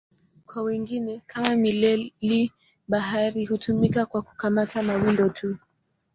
[0.45, 5.57] Kwa wengine, kama mileli-bahari, hutumika kwa kukamata mawindo tu.